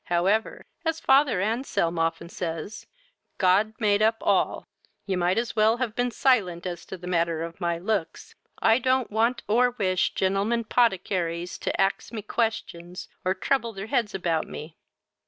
However, 0.05 0.65
as 0.83 0.99
father 0.99 1.41
Anselm 1.43 1.99
often 1.99 2.27
says, 2.27 2.87
God 3.37 3.75
made 3.77 4.01
up 4.01 4.17
all. 4.19 4.67
You 5.05 5.15
might 5.15 5.37
as 5.37 5.55
well 5.55 5.77
have 5.77 5.93
been 5.95 6.09
silent 6.09 6.65
as 6.65 6.85
to 6.87 6.97
the 6.97 7.05
matter 7.05 7.43
of 7.43 7.61
my 7.61 7.77
looks. 7.77 8.33
I 8.59 8.79
don't 8.79 9.11
want 9.11 9.43
or 9.47 9.75
wish 9.77 10.15
gentlemen 10.15 10.63
'poticarys 10.63 11.59
to 11.59 11.79
ax 11.79 12.11
me 12.11 12.23
questions, 12.23 13.09
or 13.23 13.35
trouble 13.35 13.73
their 13.73 13.85
heads 13.93 14.15
about 14.15 14.47
me." 14.47 14.75